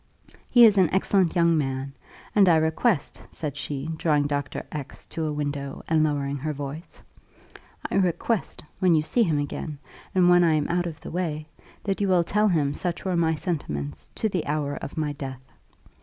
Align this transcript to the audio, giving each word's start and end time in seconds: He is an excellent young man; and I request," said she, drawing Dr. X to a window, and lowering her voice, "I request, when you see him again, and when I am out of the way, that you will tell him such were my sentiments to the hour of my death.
He 0.49 0.65
is 0.65 0.79
an 0.79 0.89
excellent 0.91 1.35
young 1.35 1.55
man; 1.59 1.93
and 2.33 2.49
I 2.49 2.55
request," 2.55 3.21
said 3.29 3.55
she, 3.55 3.87
drawing 3.97 4.23
Dr. 4.25 4.65
X 4.71 5.05
to 5.05 5.27
a 5.27 5.31
window, 5.31 5.83
and 5.87 6.03
lowering 6.03 6.37
her 6.37 6.53
voice, 6.53 7.03
"I 7.91 7.97
request, 7.97 8.63
when 8.79 8.95
you 8.95 9.03
see 9.03 9.21
him 9.21 9.37
again, 9.37 9.77
and 10.15 10.27
when 10.27 10.43
I 10.43 10.53
am 10.55 10.67
out 10.69 10.87
of 10.87 11.01
the 11.01 11.11
way, 11.11 11.45
that 11.83 12.01
you 12.01 12.07
will 12.07 12.23
tell 12.23 12.47
him 12.47 12.73
such 12.73 13.05
were 13.05 13.15
my 13.15 13.35
sentiments 13.35 14.09
to 14.15 14.27
the 14.27 14.47
hour 14.47 14.73
of 14.77 14.97
my 14.97 15.13
death. 15.13 15.43